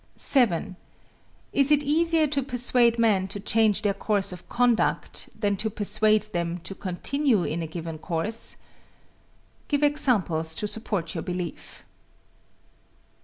7. 0.15 0.75
Is 1.53 1.69
it 1.71 1.83
easier 1.83 2.25
to 2.25 2.41
persuade 2.41 2.97
men 2.97 3.27
to 3.27 3.39
change 3.39 3.83
their 3.83 3.93
course 3.93 4.31
of 4.31 4.49
conduct 4.49 5.29
than 5.39 5.55
to 5.57 5.69
persuade 5.69 6.23
them 6.33 6.57
to 6.63 6.73
continue 6.73 7.43
in 7.43 7.61
a 7.61 7.67
given 7.67 7.99
course? 7.99 8.57
Give 9.67 9.83
examples 9.83 10.55
to 10.55 10.67
support 10.67 11.13
your 11.13 11.21
belief. 11.21 11.83